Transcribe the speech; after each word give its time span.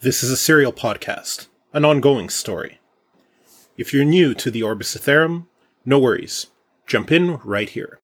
This 0.00 0.22
is 0.22 0.30
a 0.30 0.36
serial 0.36 0.72
podcast, 0.72 1.48
an 1.72 1.84
ongoing 1.84 2.28
story. 2.28 2.78
If 3.76 3.92
you're 3.92 4.04
new 4.04 4.32
to 4.32 4.48
the 4.48 4.62
Orbis 4.62 4.96
Aetherum, 4.96 5.46
no 5.84 5.98
worries. 5.98 6.46
Jump 6.86 7.10
in 7.10 7.38
right 7.38 7.68
here. 7.68 7.98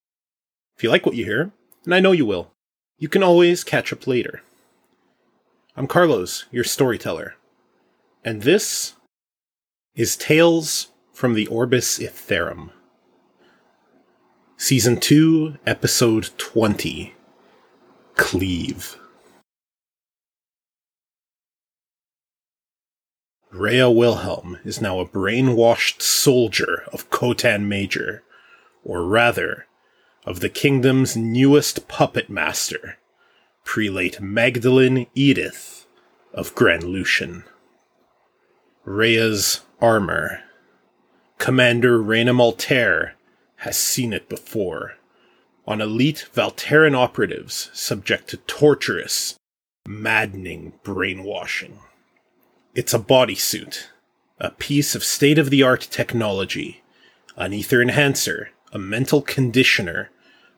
If 0.76 0.82
you 0.82 0.90
like 0.90 1.06
what 1.06 1.14
you 1.14 1.24
hear, 1.24 1.52
and 1.84 1.94
I 1.94 2.00
know 2.00 2.10
you 2.10 2.26
will, 2.26 2.50
you 2.98 3.08
can 3.08 3.22
always 3.22 3.62
catch 3.62 3.92
up 3.92 4.08
later. 4.08 4.42
I'm 5.76 5.86
Carlos, 5.86 6.46
your 6.50 6.64
storyteller, 6.64 7.36
and 8.24 8.42
this 8.42 8.94
is 9.94 10.16
Tales 10.16 10.88
from 11.12 11.34
the 11.34 11.46
Orbis 11.46 12.00
Aetherum. 12.00 12.70
Season 14.56 14.98
2, 14.98 15.58
Episode 15.64 16.30
20 16.38 17.14
Cleave. 18.16 18.98
Rhea 23.54 23.88
Wilhelm 23.88 24.58
is 24.64 24.80
now 24.80 24.98
a 24.98 25.06
brainwashed 25.06 26.02
soldier 26.02 26.82
of 26.92 27.08
Khotan 27.10 27.68
Major, 27.68 28.24
or 28.82 29.04
rather, 29.04 29.68
of 30.26 30.40
the 30.40 30.48
kingdom's 30.48 31.16
newest 31.16 31.86
puppet 31.86 32.28
master, 32.28 32.98
Prelate 33.64 34.20
Magdalene 34.20 35.06
Edith 35.14 35.86
of 36.32 36.52
Grand 36.56 36.82
Lucian. 36.82 37.44
Rhea's 38.84 39.60
armor. 39.80 40.40
Commander 41.38 42.02
Raynham 42.02 42.40
Altair 42.40 43.14
has 43.58 43.76
seen 43.76 44.12
it 44.12 44.28
before. 44.28 44.94
On 45.64 45.80
elite 45.80 46.26
Valteran 46.34 46.96
operatives 46.96 47.70
subject 47.72 48.26
to 48.30 48.36
torturous, 48.36 49.36
maddening 49.86 50.72
brainwashing. 50.82 51.78
It's 52.74 52.92
a 52.92 52.98
bodysuit, 52.98 53.84
a 54.40 54.50
piece 54.50 54.96
of 54.96 55.04
state 55.04 55.38
of 55.38 55.50
the 55.50 55.62
art 55.62 55.86
technology, 55.92 56.82
an 57.36 57.52
ether 57.52 57.80
enhancer, 57.80 58.50
a 58.72 58.80
mental 58.80 59.22
conditioner, 59.22 60.10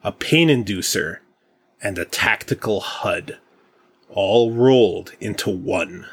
a 0.02 0.12
pain 0.12 0.48
inducer, 0.48 1.18
and 1.82 1.98
a 1.98 2.06
tactical 2.06 2.80
HUD, 2.80 3.38
all 4.08 4.52
rolled 4.52 5.12
into 5.20 5.50
one. 5.50 6.06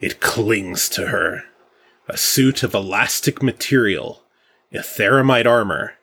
It 0.00 0.20
clings 0.20 0.88
to 0.90 1.08
her. 1.08 1.44
A 2.08 2.16
suit 2.16 2.62
of 2.62 2.72
elastic 2.72 3.42
material, 3.42 4.22
etheramite 4.72 5.44
armor, 5.44 5.96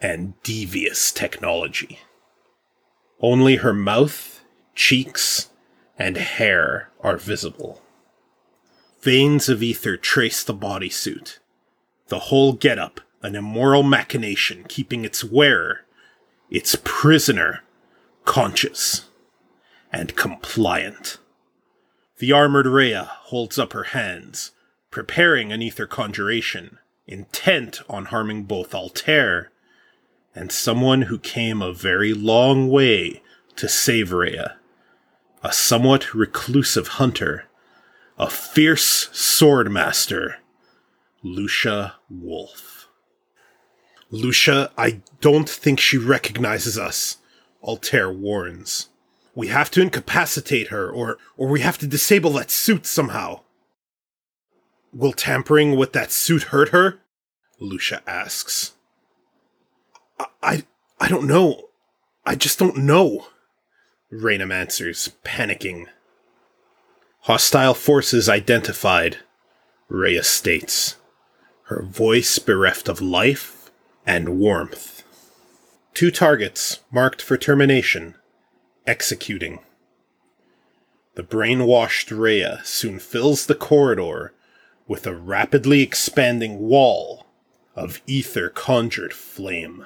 and 0.00 0.40
devious 0.44 1.10
technology. 1.10 1.98
Only 3.20 3.56
her 3.56 3.74
mouth, 3.74 4.44
cheeks, 4.76 5.50
and 5.98 6.16
hair 6.16 6.90
are 7.00 7.16
visible. 7.16 7.79
Veins 9.02 9.48
of 9.48 9.62
ether 9.62 9.96
trace 9.96 10.44
the 10.44 10.54
bodysuit. 10.54 11.38
The 12.08 12.18
whole 12.18 12.52
getup 12.52 13.00
an 13.22 13.34
immoral 13.34 13.82
machination 13.82 14.64
keeping 14.68 15.04
its 15.04 15.22
wearer, 15.22 15.86
its 16.50 16.76
prisoner, 16.84 17.62
conscious 18.24 19.08
and 19.92 20.16
compliant. 20.16 21.18
The 22.18 22.32
armored 22.32 22.66
Rhea 22.66 23.04
holds 23.04 23.58
up 23.58 23.72
her 23.72 23.84
hands, 23.84 24.52
preparing 24.90 25.52
an 25.52 25.62
ether 25.62 25.86
conjuration, 25.86 26.78
intent 27.06 27.80
on 27.88 28.06
harming 28.06 28.44
both 28.44 28.74
Altair 28.74 29.50
and 30.34 30.52
someone 30.52 31.02
who 31.02 31.18
came 31.18 31.60
a 31.60 31.72
very 31.72 32.14
long 32.14 32.68
way 32.68 33.22
to 33.56 33.68
save 33.68 34.12
Rhea, 34.12 34.56
a 35.42 35.52
somewhat 35.52 36.14
reclusive 36.14 36.88
hunter 36.88 37.46
a 38.20 38.28
fierce 38.28 39.08
swordmaster, 39.14 40.34
Lucia 41.22 41.94
Wolf. 42.10 42.86
Lucia, 44.10 44.70
I 44.76 45.00
don't 45.22 45.48
think 45.48 45.80
she 45.80 45.96
recognizes 45.96 46.76
us, 46.76 47.16
Altair 47.62 48.12
warns. 48.12 48.90
We 49.34 49.46
have 49.46 49.70
to 49.70 49.80
incapacitate 49.80 50.68
her, 50.68 50.90
or, 50.90 51.16
or 51.38 51.48
we 51.48 51.60
have 51.60 51.78
to 51.78 51.86
disable 51.86 52.32
that 52.32 52.50
suit 52.50 52.84
somehow. 52.84 53.40
Will 54.92 55.12
tampering 55.12 55.76
with 55.76 55.94
that 55.94 56.12
suit 56.12 56.42
hurt 56.44 56.70
her? 56.70 56.98
Lucia 57.58 58.02
asks. 58.06 58.74
I, 60.18 60.26
I, 60.42 60.64
I 61.00 61.08
don't 61.08 61.26
know. 61.26 61.68
I 62.26 62.34
just 62.34 62.58
don't 62.58 62.76
know. 62.76 63.28
Raynham 64.10 64.52
answers, 64.52 65.10
panicking. 65.24 65.86
Hostile 67.24 67.74
forces 67.74 68.30
identified, 68.30 69.18
Rhea 69.88 70.22
states, 70.22 70.96
her 71.64 71.82
voice 71.82 72.38
bereft 72.38 72.88
of 72.88 73.02
life 73.02 73.70
and 74.06 74.38
warmth. 74.38 75.04
Two 75.92 76.10
targets 76.10 76.80
marked 76.90 77.20
for 77.20 77.36
termination, 77.36 78.14
executing. 78.86 79.58
The 81.14 81.22
brainwashed 81.22 82.10
Rhea 82.10 82.62
soon 82.64 82.98
fills 82.98 83.44
the 83.44 83.54
corridor 83.54 84.32
with 84.88 85.06
a 85.06 85.14
rapidly 85.14 85.82
expanding 85.82 86.58
wall 86.60 87.26
of 87.76 88.00
ether 88.06 88.48
conjured 88.48 89.12
flame. 89.12 89.84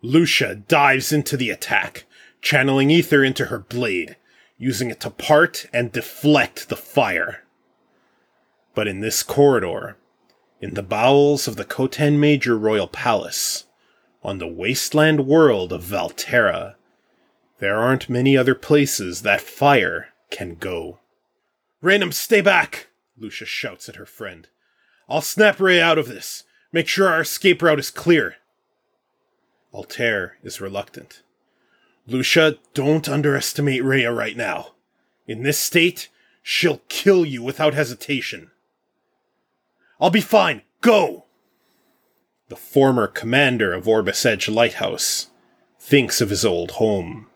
Lucia 0.00 0.54
dives 0.54 1.12
into 1.12 1.36
the 1.36 1.50
attack, 1.50 2.04
channeling 2.40 2.88
ether 2.88 3.24
into 3.24 3.46
her 3.46 3.58
blade 3.58 4.14
using 4.60 4.90
it 4.90 5.00
to 5.00 5.08
part 5.08 5.66
and 5.72 5.90
deflect 5.90 6.68
the 6.68 6.76
fire. 6.76 7.42
But 8.74 8.86
in 8.86 9.00
this 9.00 9.22
corridor, 9.22 9.96
in 10.60 10.74
the 10.74 10.82
bowels 10.82 11.48
of 11.48 11.56
the 11.56 11.64
Khotan 11.64 12.18
Major 12.18 12.58
Royal 12.58 12.86
Palace, 12.86 13.64
on 14.22 14.36
the 14.36 14.46
wasteland 14.46 15.26
world 15.26 15.72
of 15.72 15.82
Valterra, 15.82 16.74
there 17.58 17.78
aren't 17.78 18.10
many 18.10 18.36
other 18.36 18.54
places 18.54 19.22
that 19.22 19.40
fire 19.40 20.08
can 20.30 20.56
go. 20.56 20.98
Raynham, 21.80 22.12
stay 22.12 22.42
back! 22.42 22.88
Lucia 23.16 23.46
shouts 23.46 23.88
at 23.88 23.96
her 23.96 24.06
friend. 24.06 24.48
I'll 25.08 25.22
snap 25.22 25.58
Ray 25.58 25.80
out 25.80 25.96
of 25.96 26.06
this. 26.06 26.44
Make 26.70 26.86
sure 26.86 27.08
our 27.08 27.22
escape 27.22 27.62
route 27.62 27.78
is 27.78 27.90
clear. 27.90 28.36
Altair 29.72 30.36
is 30.42 30.60
reluctant. 30.60 31.22
Lucia, 32.10 32.58
don't 32.74 33.08
underestimate 33.08 33.84
Rhea 33.84 34.12
right 34.12 34.36
now. 34.36 34.72
In 35.28 35.44
this 35.44 35.60
state, 35.60 36.08
she'll 36.42 36.80
kill 36.88 37.24
you 37.24 37.40
without 37.40 37.72
hesitation. 37.72 38.50
I'll 40.00 40.10
be 40.10 40.20
fine. 40.20 40.62
Go! 40.80 41.26
The 42.48 42.56
former 42.56 43.06
commander 43.06 43.72
of 43.72 43.86
Orbis 43.86 44.26
Edge 44.26 44.48
Lighthouse 44.48 45.28
thinks 45.78 46.20
of 46.20 46.30
his 46.30 46.44
old 46.44 46.72
home, 46.72 47.28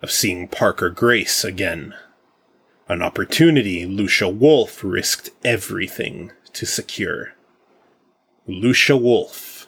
of 0.00 0.12
seeing 0.12 0.46
Parker 0.46 0.88
Grace 0.88 1.42
again. 1.42 1.92
An 2.88 3.02
opportunity 3.02 3.86
Lucia 3.86 4.28
Wolf 4.28 4.84
risked 4.84 5.30
everything 5.44 6.30
to 6.52 6.64
secure. 6.64 7.32
Lucia 8.46 8.96
Wolf, 8.96 9.66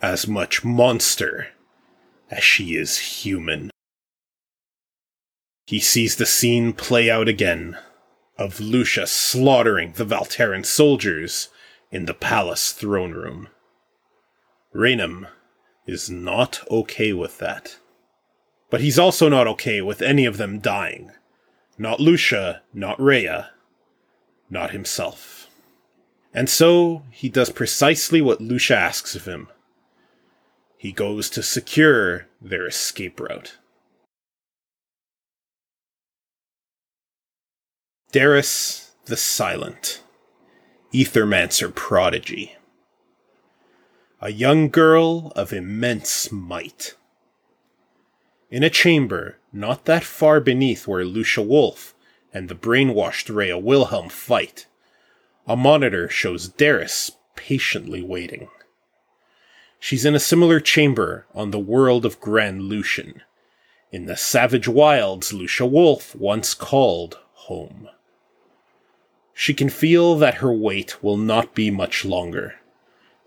as 0.00 0.26
much 0.26 0.64
monster 0.64 1.48
as 2.34 2.44
she 2.44 2.76
is 2.76 2.98
human. 2.98 3.70
He 5.66 5.80
sees 5.80 6.16
the 6.16 6.26
scene 6.26 6.72
play 6.72 7.10
out 7.10 7.28
again 7.28 7.78
of 8.36 8.60
Lucia 8.60 9.06
slaughtering 9.06 9.92
the 9.92 10.04
Valteran 10.04 10.66
soldiers 10.66 11.48
in 11.90 12.06
the 12.06 12.14
palace 12.14 12.72
throne 12.72 13.12
room. 13.12 13.48
Raynham 14.72 15.28
is 15.86 16.10
not 16.10 16.60
okay 16.70 17.12
with 17.12 17.38
that. 17.38 17.78
But 18.70 18.80
he's 18.80 18.98
also 18.98 19.28
not 19.28 19.46
okay 19.46 19.80
with 19.80 20.02
any 20.02 20.24
of 20.24 20.36
them 20.36 20.58
dying. 20.58 21.12
Not 21.78 22.00
Lucia, 22.00 22.62
not 22.72 23.00
Rhea, 23.00 23.50
not 24.50 24.72
himself. 24.72 25.48
And 26.32 26.50
so 26.50 27.04
he 27.10 27.28
does 27.28 27.50
precisely 27.50 28.20
what 28.20 28.40
Lucia 28.40 28.76
asks 28.76 29.14
of 29.14 29.26
him 29.26 29.48
he 30.84 30.92
goes 30.92 31.30
to 31.30 31.42
secure 31.42 32.26
their 32.42 32.66
escape 32.66 33.18
route. 33.18 33.56
Daris 38.12 38.90
the 39.06 39.16
Silent, 39.16 40.02
Ethermancer 40.92 41.74
Prodigy. 41.74 42.56
A 44.20 44.30
young 44.30 44.68
girl 44.68 45.32
of 45.34 45.54
immense 45.54 46.30
might. 46.30 46.94
In 48.50 48.62
a 48.62 48.68
chamber 48.68 49.38
not 49.54 49.86
that 49.86 50.04
far 50.04 50.38
beneath 50.38 50.86
where 50.86 51.06
Lucia 51.06 51.40
Wolf 51.40 51.94
and 52.30 52.50
the 52.50 52.54
brainwashed 52.54 53.34
Rhea 53.34 53.56
Wilhelm 53.56 54.10
fight, 54.10 54.66
a 55.46 55.56
monitor 55.56 56.10
shows 56.10 56.46
Daris 56.46 57.12
patiently 57.36 58.02
waiting. 58.02 58.50
She's 59.84 60.06
in 60.06 60.14
a 60.14 60.18
similar 60.18 60.60
chamber 60.60 61.26
on 61.34 61.50
the 61.50 61.58
world 61.58 62.06
of 62.06 62.18
Grand 62.18 62.62
Lucian, 62.62 63.20
in 63.92 64.06
the 64.06 64.16
savage 64.16 64.66
wilds 64.66 65.34
Lucia 65.34 65.66
Wolf 65.66 66.14
once 66.14 66.54
called 66.54 67.18
home. 67.34 67.90
She 69.34 69.52
can 69.52 69.68
feel 69.68 70.16
that 70.16 70.36
her 70.36 70.50
wait 70.50 71.02
will 71.02 71.18
not 71.18 71.54
be 71.54 71.70
much 71.70 72.02
longer, 72.02 72.54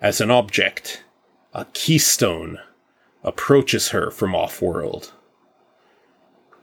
as 0.01 0.19
an 0.19 0.31
object, 0.31 1.03
a 1.53 1.65
keystone, 1.73 2.57
approaches 3.23 3.89
her 3.89 4.09
from 4.09 4.33
off 4.33 4.59
world. 4.59 5.13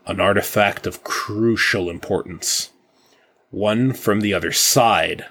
An 0.08 0.18
artifact 0.18 0.88
of 0.88 1.04
crucial 1.04 1.88
importance. 1.88 2.70
One 3.52 3.92
from 3.92 4.22
the 4.22 4.34
other 4.34 4.50
side 4.50 5.26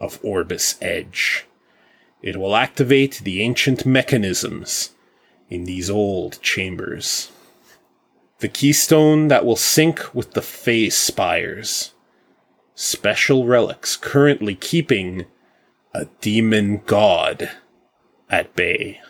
of 0.00 0.18
Orbis 0.24 0.74
Edge. 0.82 1.44
It 2.22 2.36
will 2.36 2.56
activate 2.56 3.20
the 3.22 3.42
ancient 3.42 3.86
mechanisms 3.86 4.90
in 5.48 5.64
these 5.64 5.88
old 5.88 6.40
chambers. 6.42 7.30
The 8.40 8.48
keystone 8.48 9.28
that 9.28 9.44
will 9.44 9.56
sync 9.56 10.14
with 10.14 10.32
the 10.32 10.42
phase 10.42 10.96
spires. 10.96 11.92
Special 12.74 13.46
relics 13.46 13.96
currently 13.96 14.54
keeping 14.54 15.26
a 15.94 16.06
demon 16.20 16.82
god 16.86 17.50
at 18.30 18.54
bay. 18.54 19.00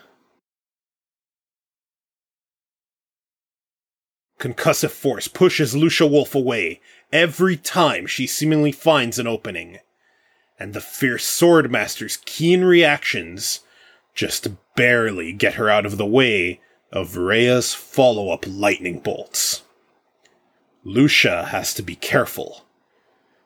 Concussive 4.38 4.90
force 4.90 5.28
pushes 5.28 5.74
Lucia 5.74 6.06
Wolf 6.06 6.34
away 6.34 6.80
every 7.12 7.56
time 7.56 8.06
she 8.06 8.26
seemingly 8.26 8.70
finds 8.70 9.18
an 9.18 9.26
opening. 9.26 9.78
And 10.58 10.74
the 10.74 10.80
fierce 10.80 11.24
swordmaster's 11.24 12.18
keen 12.24 12.62
reactions 12.62 13.60
just 14.14 14.48
barely 14.74 15.32
get 15.32 15.54
her 15.54 15.70
out 15.70 15.86
of 15.86 15.96
the 15.96 16.06
way 16.06 16.60
of 16.90 17.16
Rhea's 17.16 17.74
follow 17.74 18.30
up 18.30 18.44
lightning 18.46 18.98
bolts. 18.98 19.62
Lucia 20.84 21.46
has 21.46 21.74
to 21.74 21.82
be 21.82 21.94
careful. 21.94 22.64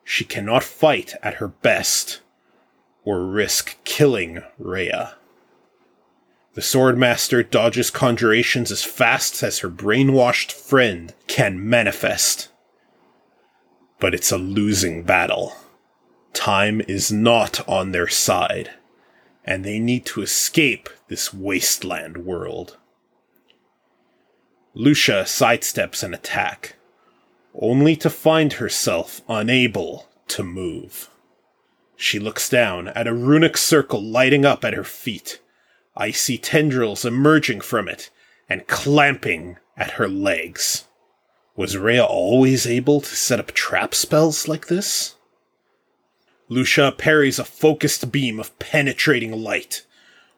She 0.03 0.23
cannot 0.23 0.63
fight 0.63 1.13
at 1.21 1.35
her 1.35 1.47
best 1.47 2.21
or 3.03 3.25
risk 3.25 3.77
killing 3.83 4.41
Rhea. 4.57 5.15
The 6.53 6.61
Swordmaster 6.61 7.49
dodges 7.49 7.89
conjurations 7.89 8.71
as 8.71 8.83
fast 8.83 9.41
as 9.41 9.59
her 9.59 9.69
brainwashed 9.69 10.51
friend 10.51 11.13
can 11.27 11.67
manifest. 11.67 12.49
But 13.99 14.13
it's 14.13 14.31
a 14.31 14.37
losing 14.37 15.03
battle. 15.03 15.55
Time 16.33 16.81
is 16.87 17.11
not 17.11 17.67
on 17.67 17.91
their 17.91 18.07
side, 18.07 18.71
and 19.45 19.63
they 19.63 19.79
need 19.79 20.05
to 20.07 20.21
escape 20.21 20.89
this 21.07 21.33
wasteland 21.33 22.17
world. 22.17 22.77
Lucia 24.73 25.23
sidesteps 25.25 26.03
an 26.03 26.13
attack, 26.13 26.75
only 27.53 27.95
to 27.95 28.09
find 28.09 28.53
herself 28.53 29.21
unable 29.29 30.09
to 30.27 30.43
move. 30.43 31.09
She 31.95 32.19
looks 32.19 32.49
down 32.49 32.87
at 32.89 33.07
a 33.07 33.13
runic 33.13 33.55
circle 33.55 34.01
lighting 34.01 34.45
up 34.45 34.65
at 34.65 34.73
her 34.73 34.83
feet 34.83 35.39
icy 35.95 36.37
tendrils 36.37 37.05
emerging 37.05 37.61
from 37.61 37.87
it 37.87 38.09
and 38.49 38.67
clamping 38.67 39.57
at 39.77 39.91
her 39.91 40.07
legs. 40.07 40.85
Was 41.55 41.77
Rhea 41.77 42.03
always 42.03 42.65
able 42.65 43.01
to 43.01 43.15
set 43.15 43.39
up 43.39 43.51
trap 43.51 43.93
spells 43.93 44.47
like 44.47 44.67
this? 44.67 45.15
Lucia 46.53 46.93
parries 46.95 47.39
a 47.39 47.43
focused 47.43 48.11
beam 48.11 48.39
of 48.39 48.57
penetrating 48.59 49.31
light. 49.31 49.85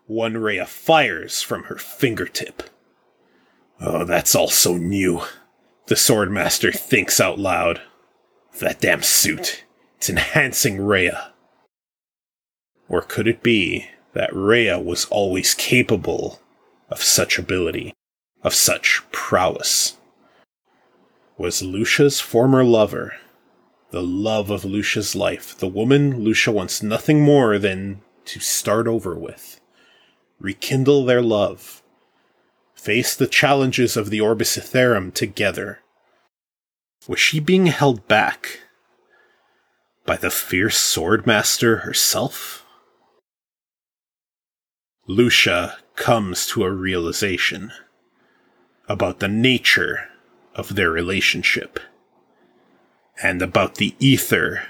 One 0.07 0.38
Rhea 0.38 0.65
fires 0.65 1.41
from 1.41 1.63
her 1.65 1.75
fingertip. 1.75 2.63
Oh, 3.81 4.06
that's 4.06 4.33
all 4.33 4.47
so 4.47 4.77
new. 4.77 5.23
The 5.88 5.95
Swordmaster 5.95 6.73
thinks 6.73 7.19
out 7.19 7.38
loud. 7.38 7.81
That 8.59 8.79
damn 8.79 9.03
suit. 9.03 9.65
It's 9.97 10.09
enhancing 10.09 10.79
Rhea. 10.79 11.33
Or 12.88 13.01
could 13.01 13.27
it 13.27 13.44
be 13.44 13.89
that 14.13 14.33
Rhea 14.33 14.79
was 14.79 15.06
always 15.12 15.53
capable 15.53 16.39
of 16.89 17.03
such 17.03 17.38
ability, 17.38 17.94
of 18.41 18.53
such 18.53 19.01
prowess. 19.12 19.97
Was 21.38 21.62
Lucia's 21.62 22.21
former 22.21 22.63
lover, 22.63 23.15
the 23.91 24.01
love 24.01 24.49
of 24.49 24.65
Lucia's 24.65 25.15
life, 25.15 25.57
the 25.57 25.67
woman 25.67 26.19
Lucia 26.23 26.51
wants 26.51 26.83
nothing 26.83 27.21
more 27.21 27.57
than 27.59 28.01
to 28.25 28.39
start 28.39 28.87
over 28.87 29.15
with, 29.15 29.61
rekindle 30.39 31.05
their 31.05 31.21
love, 31.21 31.83
face 32.73 33.15
the 33.15 33.27
challenges 33.27 33.95
of 33.95 34.09
the 34.09 34.19
Orbis 34.19 34.57
together. 35.13 35.79
Was 37.07 37.19
she 37.19 37.39
being 37.39 37.67
held 37.67 38.07
back 38.07 38.61
by 40.05 40.17
the 40.17 40.31
fierce 40.31 40.77
swordmaster 40.77 41.81
herself? 41.81 42.65
Lucia 45.07 45.77
comes 45.95 46.47
to 46.47 46.63
a 46.63 46.71
realization 46.71 47.71
about 48.89 49.19
the 49.19 49.27
nature 49.27 50.09
of 50.55 50.75
their 50.75 50.89
relationship 50.89 51.79
and 53.21 53.41
about 53.41 53.75
the 53.75 53.95
ether 54.00 54.63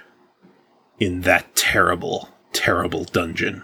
in 1.00 1.22
that 1.22 1.56
terrible, 1.56 2.30
terrible 2.54 3.04
dungeon. 3.04 3.64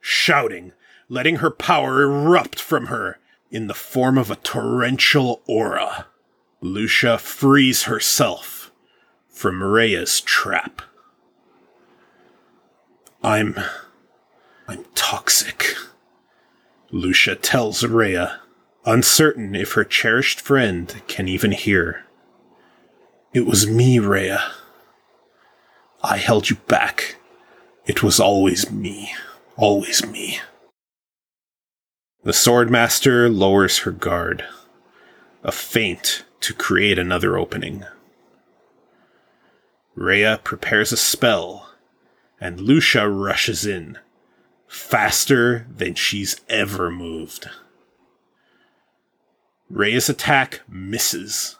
Shouting, 0.00 0.72
letting 1.08 1.36
her 1.36 1.50
power 1.50 2.02
erupt 2.02 2.60
from 2.60 2.86
her 2.86 3.18
in 3.50 3.66
the 3.66 3.74
form 3.74 4.18
of 4.18 4.30
a 4.30 4.36
torrential 4.36 5.42
aura, 5.46 6.06
Lucia 6.60 7.18
frees 7.18 7.84
herself 7.84 8.72
from 9.28 9.62
Rhea's 9.62 10.20
trap. 10.20 10.82
I'm 13.22 13.56
I'm 14.66 14.84
toxic. 14.94 15.74
Lucia 16.90 17.36
tells 17.36 17.84
Rhea, 17.84 18.40
uncertain 18.86 19.54
if 19.54 19.72
her 19.72 19.84
cherished 19.84 20.40
friend 20.40 21.02
can 21.06 21.28
even 21.28 21.52
hear. 21.52 22.04
It 23.34 23.46
was 23.46 23.66
me, 23.66 23.98
Rhea. 23.98 24.52
I 26.04 26.18
held 26.18 26.50
you 26.50 26.56
back. 26.68 27.16
It 27.84 28.00
was 28.00 28.20
always 28.20 28.70
me. 28.70 29.12
Always 29.56 30.06
me. 30.06 30.38
The 32.22 32.30
Swordmaster 32.30 33.28
lowers 33.28 33.78
her 33.78 33.90
guard, 33.90 34.44
a 35.42 35.50
feint 35.50 36.24
to 36.42 36.54
create 36.54 36.96
another 36.96 37.36
opening. 37.36 37.84
Rhea 39.96 40.40
prepares 40.44 40.92
a 40.92 40.96
spell, 40.96 41.70
and 42.40 42.60
Lucia 42.60 43.08
rushes 43.08 43.66
in, 43.66 43.98
faster 44.68 45.66
than 45.68 45.96
she's 45.96 46.40
ever 46.48 46.88
moved. 46.88 47.50
Rhea's 49.68 50.08
attack 50.08 50.60
misses, 50.68 51.56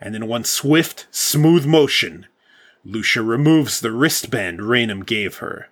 and 0.00 0.16
in 0.16 0.26
one 0.26 0.44
swift, 0.44 1.06
smooth 1.10 1.66
motion, 1.66 2.26
Lucia 2.84 3.22
removes 3.22 3.80
the 3.80 3.92
wristband 3.92 4.62
Raynham 4.62 5.02
gave 5.02 5.36
her, 5.36 5.68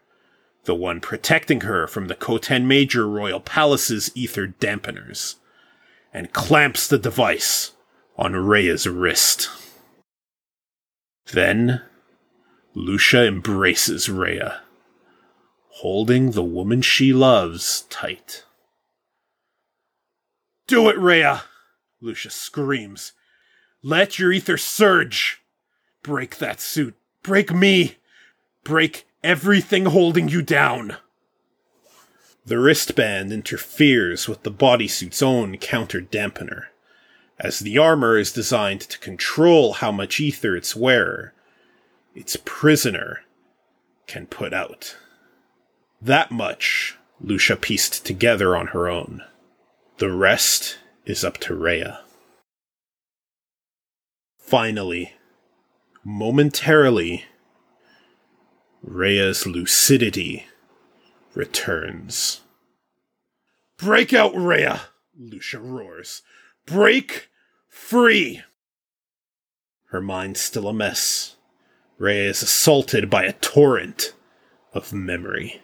the 0.64 0.74
one 0.74 1.00
protecting 1.00 1.62
her 1.62 1.86
from 1.86 2.08
the 2.08 2.14
Khotan 2.14 2.66
Major 2.66 3.08
Royal 3.08 3.40
Palace's 3.40 4.10
ether 4.14 4.46
dampeners, 4.46 5.36
and 6.12 6.32
clamps 6.32 6.86
the 6.86 6.98
device 6.98 7.72
on 8.16 8.34
Rhea's 8.34 8.86
wrist. 8.86 9.48
Then, 11.32 11.82
Lucia 12.74 13.26
embraces 13.26 14.08
Rhea 14.08 14.62
holding 15.78 16.32
the 16.32 16.42
woman 16.42 16.82
she 16.82 17.12
loves 17.12 17.82
tight. 17.82 18.44
Do 20.66 20.88
it, 20.88 20.98
Rhea! 20.98 21.44
Lucia 22.00 22.30
screams. 22.30 23.12
Let 23.82 24.18
your 24.18 24.32
ether 24.32 24.56
surge! 24.56 25.40
Break 26.02 26.38
that 26.38 26.60
suit. 26.60 26.94
Break 27.22 27.52
me! 27.52 27.96
Break 28.64 29.06
everything 29.22 29.86
holding 29.86 30.28
you 30.28 30.42
down! 30.42 30.96
The 32.44 32.58
wristband 32.58 33.32
interferes 33.32 34.26
with 34.26 34.42
the 34.42 34.50
bodysuit's 34.50 35.22
own 35.22 35.58
counter 35.58 36.00
dampener, 36.00 36.64
as 37.38 37.60
the 37.60 37.78
armor 37.78 38.18
is 38.18 38.32
designed 38.32 38.80
to 38.80 38.98
control 38.98 39.74
how 39.74 39.92
much 39.92 40.18
ether 40.18 40.56
its 40.56 40.74
wearer, 40.74 41.34
its 42.14 42.36
prisoner, 42.44 43.20
can 44.06 44.26
put 44.26 44.52
out. 44.52 44.96
That 46.00 46.30
much 46.30 46.96
Lucia 47.20 47.56
pieced 47.56 48.04
together 48.04 48.56
on 48.56 48.68
her 48.68 48.88
own. 48.88 49.22
The 49.98 50.10
rest 50.10 50.78
is 51.04 51.22
up 51.22 51.38
to 51.38 51.54
Rhea. 51.54 52.00
Finally, 54.48 55.12
momentarily, 56.02 57.26
Rhea's 58.82 59.46
lucidity 59.46 60.46
returns. 61.34 62.40
Break 63.76 64.14
out, 64.14 64.34
Rhea! 64.34 64.80
Lucia 65.18 65.58
roars. 65.58 66.22
Break 66.64 67.28
free! 67.68 68.40
Her 69.90 70.00
mind 70.00 70.38
still 70.38 70.66
a 70.66 70.72
mess, 70.72 71.36
Rhea 71.98 72.30
is 72.30 72.42
assaulted 72.42 73.10
by 73.10 73.24
a 73.24 73.34
torrent 73.34 74.14
of 74.72 74.94
memory. 74.94 75.60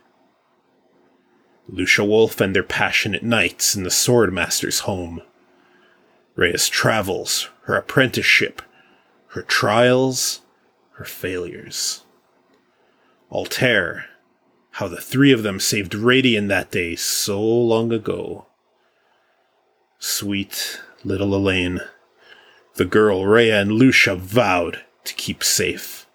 Lucia 1.69 2.05
Wolf 2.05 2.38
and 2.38 2.55
their 2.55 2.62
passionate 2.62 3.23
nights 3.23 3.75
in 3.75 3.83
the 3.83 3.88
Swordmaster's 3.88 4.81
home. 4.81 5.23
Rhea's 6.37 6.69
travels, 6.69 7.49
her 7.62 7.76
apprenticeship, 7.76 8.61
her 9.35 9.43
trials, 9.43 10.43
her 10.93 11.05
failures. 11.05 12.05
Altair, 13.33 14.05
how 14.71 14.87
the 14.87 15.00
three 15.00 15.33
of 15.33 15.43
them 15.43 15.59
saved 15.59 15.91
Radian 15.91 16.47
that 16.47 16.71
day 16.71 16.95
so 16.95 17.43
long 17.43 17.93
ago. 17.93 18.47
Sweet 19.99 20.81
little 21.03 21.35
Elaine, 21.35 21.81
the 22.76 22.85
girl 22.85 23.26
Rhea 23.26 23.61
and 23.61 23.73
Lucia 23.73 24.14
vowed 24.14 24.83
to 25.03 25.14
keep 25.14 25.43
safe. 25.43 26.07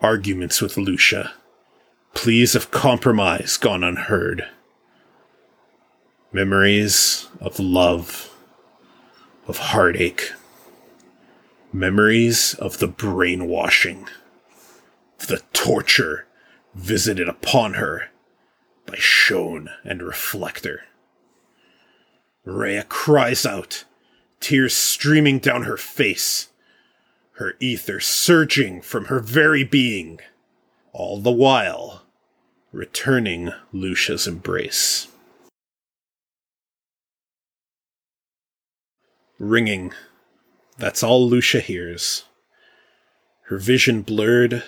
Arguments 0.00 0.62
with 0.62 0.76
Lucia, 0.76 1.32
pleas 2.14 2.54
of 2.54 2.70
compromise 2.70 3.56
gone 3.56 3.82
unheard. 3.82 4.46
Memories 6.32 7.26
of 7.40 7.58
love, 7.58 8.32
of 9.48 9.58
heartache. 9.58 10.30
Memories 11.74 12.54
of 12.54 12.78
the 12.78 12.86
brainwashing, 12.86 14.06
the 15.26 15.42
torture 15.52 16.24
visited 16.72 17.28
upon 17.28 17.74
her 17.74 18.10
by 18.86 18.94
Shone 18.96 19.68
and 19.82 20.00
Reflector. 20.00 20.84
Rhea 22.44 22.84
cries 22.84 23.44
out, 23.44 23.82
tears 24.38 24.72
streaming 24.72 25.40
down 25.40 25.64
her 25.64 25.76
face, 25.76 26.50
her 27.38 27.54
ether 27.58 27.98
surging 27.98 28.80
from 28.80 29.06
her 29.06 29.18
very 29.18 29.64
being, 29.64 30.20
all 30.92 31.18
the 31.18 31.32
while 31.32 32.02
returning 32.70 33.50
Lucia's 33.72 34.28
embrace. 34.28 35.08
Ringing. 39.40 39.92
That's 40.78 41.02
all 41.02 41.28
Lucia 41.28 41.60
hears. 41.60 42.24
Her 43.48 43.58
vision 43.58 44.02
blurred. 44.02 44.64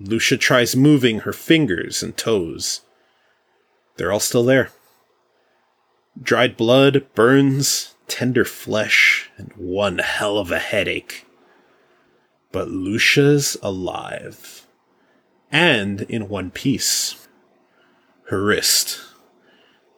Lucia 0.00 0.36
tries 0.36 0.76
moving 0.76 1.20
her 1.20 1.32
fingers 1.32 2.02
and 2.02 2.16
toes. 2.16 2.82
They're 3.96 4.12
all 4.12 4.20
still 4.20 4.44
there. 4.44 4.70
Dried 6.20 6.56
blood, 6.56 7.06
burns, 7.14 7.94
tender 8.06 8.44
flesh, 8.44 9.30
and 9.36 9.52
one 9.56 9.98
hell 9.98 10.38
of 10.38 10.50
a 10.50 10.58
headache. 10.58 11.24
But 12.52 12.68
Lucia's 12.68 13.56
alive. 13.62 14.66
And 15.50 16.02
in 16.02 16.28
one 16.28 16.50
piece. 16.50 17.28
Her 18.24 18.42
wrist, 18.42 19.00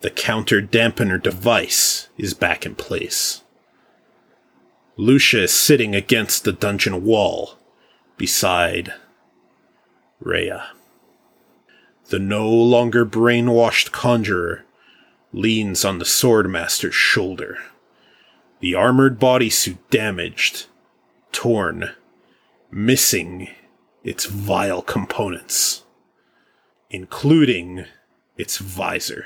the 0.02 0.10
counter 0.10 0.62
dampener 0.62 1.20
device, 1.20 2.08
is 2.16 2.32
back 2.32 2.64
in 2.64 2.76
place. 2.76 3.42
Lucia 5.00 5.44
is 5.44 5.50
sitting 5.54 5.94
against 5.94 6.44
the 6.44 6.52
dungeon 6.52 7.02
wall, 7.02 7.54
beside 8.18 8.92
Rhea. 10.20 10.72
The 12.10 12.18
no 12.18 12.50
longer 12.50 13.06
brainwashed 13.06 13.92
conjurer 13.92 14.66
leans 15.32 15.86
on 15.86 16.00
the 16.00 16.04
swordmaster's 16.04 16.94
shoulder. 16.94 17.56
The 18.60 18.74
armored 18.74 19.18
bodysuit 19.18 19.78
damaged, 19.88 20.66
torn, 21.32 21.92
missing 22.70 23.48
its 24.04 24.26
vile 24.26 24.82
components, 24.82 25.82
including 26.90 27.86
its 28.36 28.58
visor. 28.58 29.24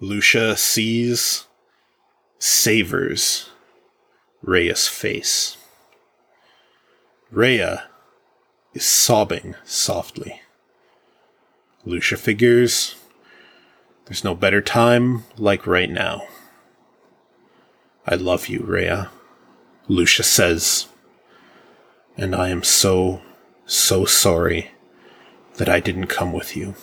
Lucia 0.00 0.56
sees, 0.56 1.44
savors 2.38 3.50
Rhea's 4.42 4.88
face. 4.88 5.56
Rhea 7.30 7.84
is 8.74 8.84
sobbing 8.84 9.54
softly. 9.64 10.40
Lucia 11.84 12.16
figures 12.16 12.96
there's 14.10 14.24
no 14.24 14.34
better 14.34 14.60
time 14.60 15.22
like 15.38 15.68
right 15.68 15.88
now. 15.88 16.22
I 18.04 18.16
love 18.16 18.48
you, 18.48 18.58
Rhea, 18.58 19.08
Lucia 19.86 20.24
says, 20.24 20.88
and 22.16 22.34
I 22.34 22.48
am 22.48 22.64
so, 22.64 23.22
so 23.66 24.04
sorry 24.04 24.72
that 25.58 25.68
I 25.68 25.78
didn't 25.78 26.08
come 26.08 26.32
with 26.32 26.56
you. 26.56 26.74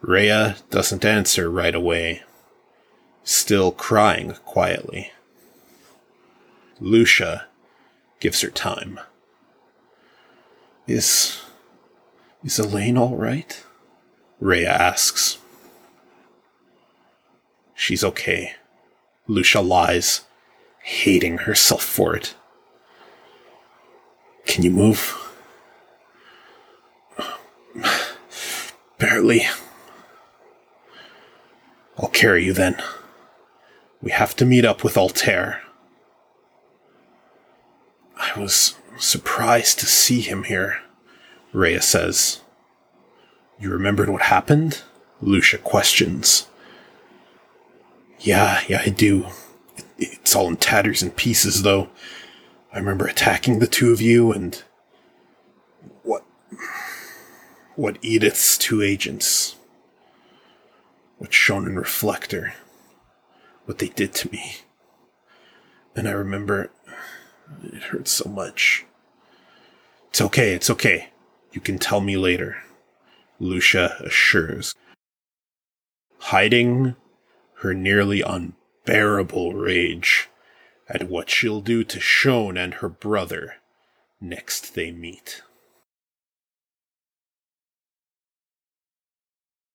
Rhea 0.00 0.58
doesn't 0.70 1.04
answer 1.04 1.50
right 1.50 1.74
away, 1.74 2.22
still 3.24 3.72
crying 3.72 4.34
quietly. 4.44 5.10
Lucia 6.80 7.46
gives 8.20 8.40
her 8.40 8.50
time. 8.50 9.00
Is. 10.86 11.42
is 12.44 12.58
Elaine 12.58 12.96
all 12.96 13.16
right? 13.16 13.62
Rhea 14.40 14.70
asks. 14.70 15.38
She's 17.74 18.04
okay. 18.04 18.54
Lucia 19.26 19.60
lies, 19.60 20.22
hating 20.82 21.38
herself 21.38 21.82
for 21.82 22.16
it. 22.16 22.34
Can 24.46 24.64
you 24.64 24.70
move? 24.70 25.16
Barely. 28.98 29.46
I'll 31.98 32.08
carry 32.08 32.44
you 32.44 32.52
then. 32.52 32.82
We 34.00 34.10
have 34.10 34.34
to 34.36 34.44
meet 34.44 34.64
up 34.64 34.82
with 34.82 34.96
Altair. 34.96 35.62
I 38.16 38.38
was 38.38 38.76
surprised 38.98 39.78
to 39.80 39.86
see 39.86 40.20
him 40.20 40.44
here, 40.44 40.80
Rhea 41.52 41.82
says. 41.82 42.40
You 43.58 43.70
remembered 43.70 44.08
what 44.08 44.22
happened? 44.22 44.82
Lucia 45.20 45.58
questions. 45.58 46.48
Yeah, 48.20 48.60
yeah, 48.68 48.82
I 48.84 48.88
do. 48.88 49.26
It's 49.98 50.34
all 50.34 50.48
in 50.48 50.56
tatters 50.56 51.02
and 51.02 51.14
pieces, 51.14 51.62
though. 51.62 51.88
I 52.72 52.78
remember 52.78 53.06
attacking 53.06 53.58
the 53.58 53.66
two 53.66 53.92
of 53.92 54.00
you 54.00 54.32
and. 54.32 54.62
What. 56.02 56.24
What 57.76 57.98
Edith's 58.02 58.56
two 58.58 58.82
agents. 58.82 59.56
What 61.18 61.32
Shone 61.32 61.66
and 61.66 61.78
Reflector. 61.78 62.54
What 63.64 63.78
they 63.78 63.88
did 63.88 64.14
to 64.14 64.30
me. 64.30 64.56
And 65.94 66.08
I 66.08 66.12
remember 66.12 66.70
it 67.62 67.82
hurts 67.84 68.10
so 68.10 68.28
much. 68.28 68.84
It's 70.08 70.20
okay, 70.20 70.54
it's 70.54 70.70
okay. 70.70 71.10
You 71.52 71.60
can 71.60 71.78
tell 71.78 72.00
me 72.00 72.16
later, 72.16 72.58
Lucia 73.38 73.96
assures. 74.00 74.74
Hiding 76.18 76.96
her 77.56 77.74
nearly 77.74 78.22
unbearable 78.22 79.54
rage 79.54 80.28
at 80.88 81.08
what 81.08 81.30
she'll 81.30 81.60
do 81.60 81.84
to 81.84 82.00
Shone 82.00 82.56
and 82.56 82.74
her 82.74 82.88
brother 82.88 83.54
next 84.20 84.74
they 84.74 84.90
meet. 84.90 85.42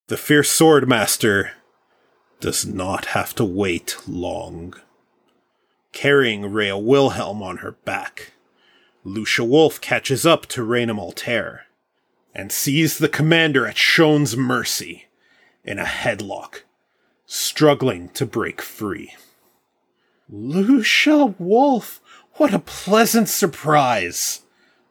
The 0.08 0.18
fierce 0.18 0.58
swordmaster 0.58 1.52
does 2.40 2.66
not 2.66 3.08
have 3.08 3.36
to 3.36 3.44
wait 3.44 3.98
long 4.08 4.74
carrying 5.92 6.52
Rhea 6.52 6.78
Wilhelm 6.78 7.42
on 7.42 7.58
her 7.58 7.72
back. 7.72 8.34
Lucia 9.04 9.44
Wolf 9.44 9.80
catches 9.80 10.26
up 10.26 10.46
to 10.48 10.64
Raynham 10.64 11.00
Altair 11.00 11.66
and 12.36 12.52
sees 12.52 12.98
the 12.98 13.10
commander 13.10 13.66
at 13.66 13.78
Shone's 13.78 14.38
mercy 14.38 15.08
in 15.64 15.80
a 15.80 15.86
headlock, 15.86 16.62
struggling 17.26 18.10
to 18.10 18.26
break 18.26 18.62
free. 18.62 19.14
Lucia 20.30 21.34
Wolf, 21.40 22.02
what 22.34 22.54
a 22.54 22.60
pleasant 22.60 23.30
surprise! 23.30 24.42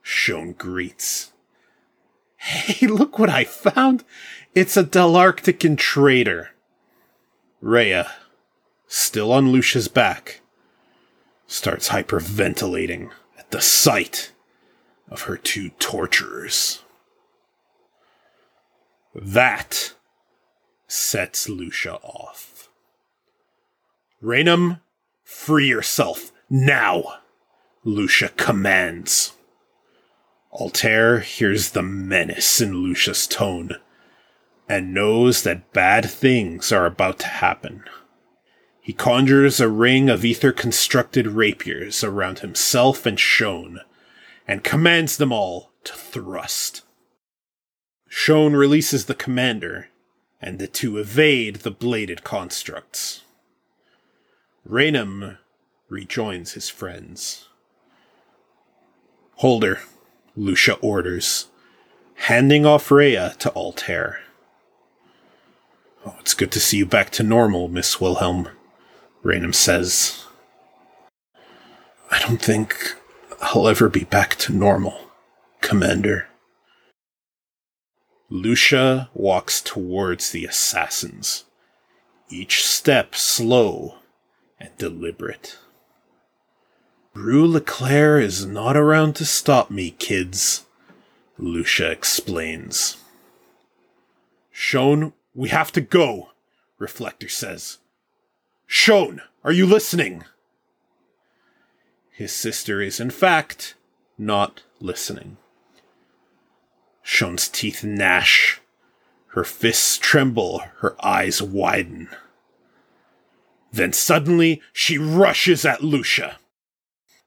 Shone 0.03 0.53
greets. 0.53 1.33
Hey, 2.37 2.87
look 2.89 3.19
what 3.19 3.31
I 3.31 3.45
found! 3.45 4.05
It's 4.55 4.77
a 4.77 4.85
Dalarctican 4.85 5.77
trader. 5.77 6.51
Rhea, 7.61 8.11
still 8.87 9.33
on 9.33 9.51
Lucia's 9.51 9.89
back, 9.89 10.41
starts 11.47 11.91
hyperventilating 11.91 13.11
at 13.39 13.51
the 13.51 13.61
sight 13.61 14.33
of 15.09 15.23
her 15.23 15.37
two 15.37 15.71
torturers. 15.79 16.83
That 19.15 19.95
sets 20.89 21.49
Lucia 21.49 21.95
off. 22.03 22.69
Raynham, 24.21 24.81
free 25.25 25.69
yourself 25.69 26.33
now! 26.51 27.19
Lucia 27.85 28.31
commands. 28.31 29.33
Altair 30.53 31.21
hears 31.21 31.71
the 31.71 31.83
menace 31.83 32.61
in 32.61 32.75
Lucia's 32.83 33.27
tone 33.27 33.77
and 34.69 34.93
knows 34.93 35.43
that 35.43 35.73
bad 35.73 36.11
things 36.11 36.73
are 36.73 36.87
about 36.87 37.21
to 37.21 37.27
happen. 37.27 37.85
He 38.87 38.93
conjures 38.93 39.59
a 39.59 39.69
ring 39.69 40.09
of 40.09 40.25
ether 40.25 40.53
constructed 40.53 41.27
rapiers 41.27 42.05
around 42.05 42.39
himself 42.39 43.05
and 43.05 43.19
Shone, 43.19 43.81
and 44.47 44.63
commands 44.63 45.17
them 45.17 45.33
all 45.33 45.73
to 45.83 45.93
thrust. 45.93 46.83
Shone 48.09 48.53
releases 48.53 49.07
the 49.07 49.15
commander, 49.17 49.89
and 50.41 50.61
the 50.61 50.69
two 50.69 50.99
evade 50.99 51.57
the 51.57 51.73
bladed 51.73 52.23
constructs. 52.23 53.25
Raynham 54.65 55.39
rejoins 55.89 56.53
his 56.53 56.69
friends. 56.69 57.49
Holder, 59.39 59.81
Lucia 60.37 60.75
orders, 60.75 61.49
handing 62.15 62.65
off 62.65 62.93
Rhea 62.93 63.35
to 63.41 63.51
Altair. 63.51 64.21
Oh, 66.07 66.15
it's 66.21 66.35
good 66.35 66.53
to 66.53 66.61
see 66.61 66.77
you 66.77 66.87
back 66.87 67.11
to 67.11 67.25
normal, 67.25 67.67
Miss 67.67 68.01
Wilhelm. 68.01 68.49
Raynham 69.27 69.53
says. 69.53 70.25
I 72.13 72.21
don't 72.21 72.41
think 72.41 72.95
I'll 73.43 73.67
ever 73.67 73.89
be 73.89 74.05
back 74.05 74.37
to 74.37 74.53
normal, 74.53 75.11
Commander. 75.61 76.29
Lucia 78.31 79.11
walks 79.15 79.61
towards 79.61 80.31
the 80.31 80.45
assassins, 80.45 81.45
each 82.29 82.65
step 82.65 83.17
slow 83.17 83.97
and 84.61 84.71
deliberate. 84.79 85.59
Rue 87.13 87.49
LeClaire 87.49 88.21
is 88.21 88.47
not 88.47 88.77
around 88.77 89.17
to 89.17 89.25
stop 89.25 89.73
me, 89.73 89.91
kids, 89.91 90.67
Lucia 91.37 91.91
explains. 91.91 92.99
Shone, 94.53 95.15
we 95.35 95.49
have 95.49 95.73
to 95.73 95.81
go, 95.81 96.31
Reflector 96.79 97.29
says. 97.29 97.79
Shone, 98.67 99.23
are 99.45 99.53
you 99.53 99.65
listening? 99.65 100.25
His 102.11 102.33
sister 102.33 102.81
is, 102.81 102.99
in 102.99 103.11
fact, 103.11 103.75
not 104.19 104.63
listening. 104.81 105.37
Shone's 107.03 107.49
teeth 107.49 107.85
gnash. 107.85 108.61
Her 109.29 109.45
fists 109.45 109.99
tremble, 109.99 110.63
her 110.79 110.97
eyes 111.05 111.41
widen. 111.41 112.09
Then 113.73 113.93
suddenly, 113.93 114.61
she 114.73 114.99
rushes 114.99 115.65
at 115.65 115.85
Lucia. 115.85 116.39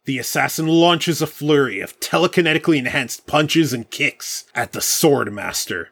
The 0.06 0.18
assassin 0.18 0.68
launches 0.68 1.22
a 1.22 1.28
flurry 1.28 1.80
of 1.80 2.00
telekinetically 2.00 2.78
enhanced 2.78 3.28
punches 3.28 3.72
and 3.72 3.90
kicks 3.90 4.46
at 4.56 4.72
the 4.74 4.82
sword 4.82 5.32
master, 5.32 5.90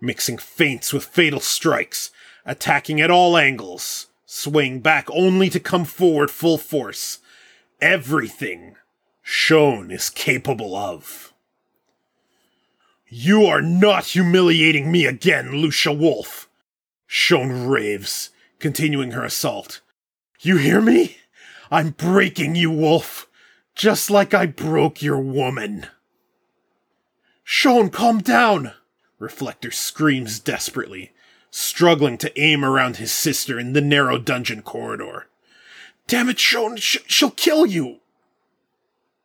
mixing 0.00 0.36
feints 0.36 0.92
with 0.92 1.04
fatal 1.04 1.40
strikes, 1.40 2.10
attacking 2.44 3.00
at 3.00 3.10
all 3.10 3.36
angles, 3.36 4.08
swing 4.34 4.80
back 4.80 5.06
only 5.10 5.50
to 5.50 5.60
come 5.60 5.84
forward 5.84 6.30
full 6.30 6.56
force. 6.56 7.18
Everything 7.82 8.74
Shone 9.20 9.90
is 9.90 10.08
capable 10.08 10.74
of. 10.74 11.34
You 13.08 13.44
are 13.44 13.60
not 13.60 14.06
humiliating 14.06 14.90
me 14.90 15.04
again, 15.04 15.52
Lucia 15.52 15.92
Wolf. 15.92 16.48
Shone 17.06 17.66
raves, 17.66 18.30
continuing 18.58 19.10
her 19.10 19.22
assault. 19.22 19.82
You 20.40 20.56
hear 20.56 20.80
me? 20.80 21.18
I'm 21.70 21.90
breaking 21.90 22.54
you, 22.54 22.70
Wolf, 22.70 23.28
just 23.74 24.10
like 24.10 24.32
I 24.32 24.46
broke 24.46 25.02
your 25.02 25.20
woman. 25.20 25.88
Shone, 27.44 27.90
calm 27.90 28.20
down! 28.20 28.72
Reflector 29.18 29.70
screams 29.70 30.40
desperately, 30.40 31.12
struggling 31.52 32.16
to 32.16 32.40
aim 32.40 32.64
around 32.64 32.96
his 32.96 33.12
sister 33.12 33.60
in 33.60 33.74
the 33.74 33.80
narrow 33.80 34.18
dungeon 34.18 34.62
corridor. 34.62 35.28
Damn 36.08 36.30
it, 36.30 36.40
Shone, 36.40 36.76
sh- 36.78 36.96
she'll 37.06 37.30
kill 37.30 37.66
you! 37.66 38.00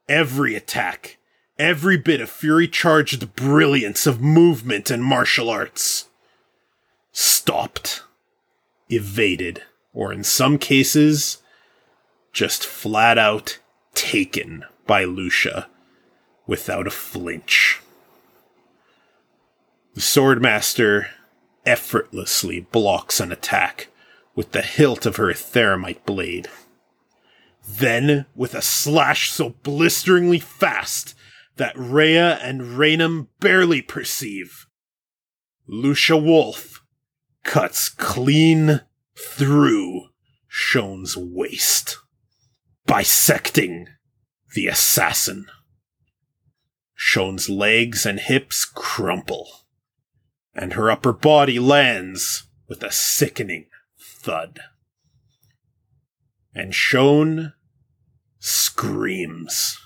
Every 0.07 0.53
attack, 0.53 1.17
every 1.57 1.97
bit 1.97 2.21
of 2.21 2.29
fury 2.29 2.67
charged 2.67 3.35
brilliance 3.35 4.05
of 4.05 4.21
movement 4.21 4.91
and 4.91 5.03
martial 5.03 5.49
arts. 5.49 6.09
Stopped, 7.13 8.03
evaded, 8.89 9.63
or 9.93 10.11
in 10.11 10.23
some 10.23 10.57
cases, 10.57 11.41
just 12.33 12.65
flat 12.65 13.17
out 13.17 13.57
taken 13.95 14.65
by 14.85 15.05
Lucia 15.05 15.67
without 16.45 16.87
a 16.87 16.91
flinch. 16.91 17.81
The 19.95 20.01
Swordmaster 20.01 21.07
effortlessly 21.67 22.61
blocks 22.61 23.19
an 23.19 23.31
attack 23.31 23.89
with 24.33 24.53
the 24.53 24.61
hilt 24.61 25.05
of 25.05 25.17
her 25.17 25.27
etheramite 25.27 26.05
blade. 26.05 26.47
Then, 27.67 28.25
with 28.33 28.55
a 28.55 28.61
slash 28.61 29.29
so 29.29 29.49
blisteringly 29.49 30.39
fast 30.39 31.13
that 31.57 31.77
Rhea 31.77 32.37
and 32.41 32.77
Raynham 32.77 33.27
barely 33.41 33.81
perceive, 33.81 34.67
Lucia 35.67 36.15
Wolf 36.15 36.81
cuts 37.43 37.89
clean 37.89 38.81
through 39.17 40.07
Shone's 40.47 41.17
waist, 41.17 41.97
bisecting 42.85 43.87
the 44.55 44.67
assassin. 44.67 45.47
Shone's 46.95 47.49
legs 47.49 48.05
and 48.05 48.19
hips 48.19 48.63
crumple 48.63 49.66
and 50.57 50.73
her 50.73 50.89
upper 50.89 51.13
body 51.13 51.59
lands 51.59 52.47
with 52.67 52.81
a 52.81 52.91
sickening 52.91 53.67
thud. 53.99 54.59
And 56.53 56.73
Shone 56.73 57.53
screams. 58.39 59.77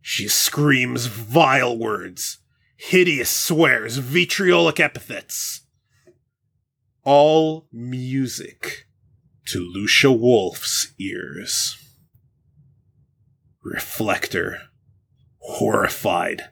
She 0.00 0.26
screams 0.26 1.06
vile 1.06 1.78
words, 1.78 2.38
hideous 2.76 3.30
swears, 3.30 3.98
vitriolic 3.98 4.80
epithets. 4.80 5.60
All 7.04 7.68
music 7.72 8.86
to 9.46 9.60
Lucia 9.60 10.10
Wolf's 10.10 10.92
ears. 10.98 11.78
Reflector, 13.62 14.62
horrified, 15.38 16.50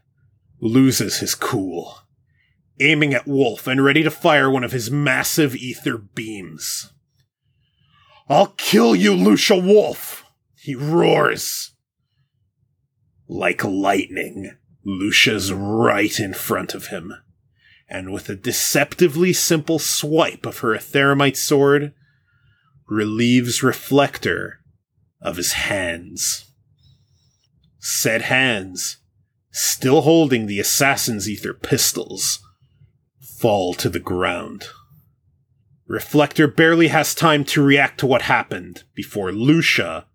loses 0.60 1.18
his 1.18 1.34
cool 1.34 2.02
aiming 2.81 3.14
at 3.14 3.27
Wolf 3.27 3.66
and 3.66 3.85
ready 3.85 4.03
to 4.03 4.11
fire 4.11 4.51
one 4.51 4.64
of 4.64 4.73
his 4.73 4.90
massive 4.90 5.55
ether 5.55 5.99
beams. 5.99 6.93
I'll 8.29 8.55
kill 8.57 8.95
you, 8.95 9.14
Lucia 9.14 9.57
Wolf! 9.57 10.25
He 10.57 10.75
roars. 10.75 11.73
Like 13.29 13.64
lightning, 13.64 14.57
Lucia's 14.85 15.53
right 15.53 16.19
in 16.19 16.35
front 16.35 16.75
of 16.75 16.88
him, 16.88 17.14
and 17.88 18.12
with 18.12 18.29
a 18.29 18.37
deceptively 18.37 19.33
simple 19.33 19.79
swipe 19.79 20.47
of 20.47 20.59
her 20.59 20.77
Etheramite 20.77 21.37
sword, 21.37 21.93
relieves 22.88 23.62
Reflector 23.62 24.61
of 25.21 25.37
his 25.37 25.53
hands. 25.53 26.53
Said 27.79 28.23
hands, 28.23 28.99
still 29.51 30.03
holding 30.03 30.47
the 30.47 30.61
assassin's 30.61 31.29
ether 31.29 31.55
pistols, 31.55 32.40
fall 33.40 33.72
to 33.72 33.88
the 33.88 33.98
ground. 33.98 34.66
Reflector 35.87 36.46
barely 36.46 36.88
has 36.88 37.14
time 37.14 37.42
to 37.42 37.62
react 37.62 37.98
to 37.98 38.07
what 38.07 38.22
happened 38.22 38.85
before 38.94 39.33
Lucia 39.33 40.07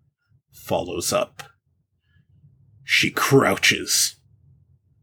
follows 0.52 1.12
up. 1.12 1.42
She 2.84 3.10
crouches, 3.10 4.14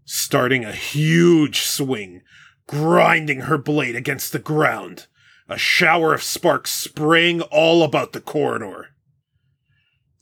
starting 0.06 0.64
a 0.64 0.72
huge 0.72 1.60
swing, 1.60 2.22
grinding 2.66 3.42
her 3.42 3.58
blade 3.58 3.98
against 3.98 4.32
the 4.32 4.40
ground, 4.40 5.08
a 5.50 5.58
shower 5.58 6.14
of 6.14 6.24
sparks 6.24 6.72
spraying 6.72 7.42
all 7.42 7.84
about 7.84 8.14
the 8.14 8.22
corridor. 8.22 8.88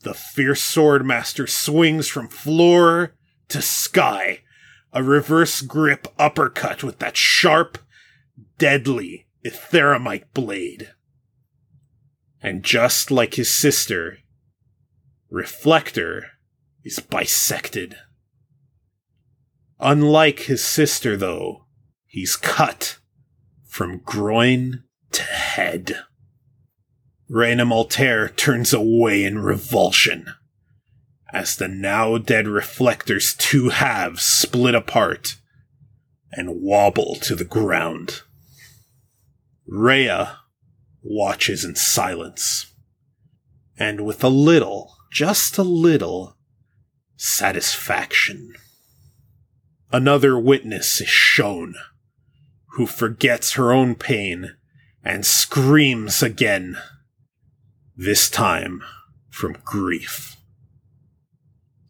The 0.00 0.14
fierce 0.14 0.60
sword 0.60 1.06
master 1.06 1.46
swings 1.46 2.08
from 2.08 2.26
floor 2.26 3.14
to 3.48 3.62
sky, 3.62 4.40
a 4.92 5.04
reverse 5.04 5.60
grip 5.60 6.08
uppercut 6.18 6.82
with 6.82 6.98
that 6.98 7.16
sharp, 7.16 7.78
deadly 8.62 9.26
Etheramite 9.44 10.32
blade. 10.34 10.92
And 12.40 12.62
just 12.62 13.10
like 13.10 13.34
his 13.34 13.50
sister, 13.50 14.18
Reflector 15.28 16.26
is 16.84 17.00
bisected. 17.00 17.96
Unlike 19.80 20.40
his 20.42 20.62
sister, 20.62 21.16
though, 21.16 21.64
he's 22.06 22.36
cut 22.36 22.98
from 23.66 23.98
groin 23.98 24.84
to 25.10 25.22
head. 25.24 25.96
Raynham 27.28 27.72
Altair 27.72 28.28
turns 28.28 28.72
away 28.72 29.24
in 29.24 29.40
revulsion 29.40 30.26
as 31.32 31.56
the 31.56 31.66
now 31.66 32.16
dead 32.16 32.46
reflector's 32.46 33.34
two 33.34 33.70
halves 33.70 34.22
split 34.22 34.76
apart 34.76 35.38
and 36.30 36.60
wobble 36.62 37.16
to 37.16 37.34
the 37.34 37.44
ground. 37.44 38.22
Rhea 39.74 40.38
watches 41.02 41.64
in 41.64 41.76
silence 41.76 42.74
and 43.78 44.04
with 44.04 44.22
a 44.22 44.28
little, 44.28 44.94
just 45.10 45.56
a 45.56 45.62
little, 45.62 46.36
satisfaction. 47.16 48.52
Another 49.90 50.38
witness 50.38 51.00
is 51.00 51.08
Shone 51.08 51.74
who 52.72 52.84
forgets 52.84 53.54
her 53.54 53.72
own 53.72 53.94
pain 53.94 54.56
and 55.02 55.24
screams 55.24 56.22
again, 56.22 56.76
this 57.96 58.28
time 58.28 58.82
from 59.30 59.56
grief. 59.64 60.36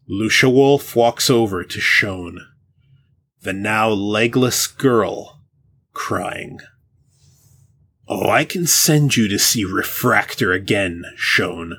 Lucia 0.07 0.49
Wolf 0.49 0.95
walks 0.95 1.29
over 1.29 1.65
to 1.65 1.81
Shone, 1.81 2.47
the 3.41 3.51
now 3.51 3.89
legless 3.89 4.67
girl, 4.67 5.41
crying. 5.91 6.59
Oh, 8.07 8.29
I 8.29 8.43
can 8.43 8.67
send 8.67 9.15
you 9.15 9.27
to 9.29 9.39
see 9.39 9.63
Refractor 9.63 10.51
again, 10.51 11.03
Shone. 11.15 11.77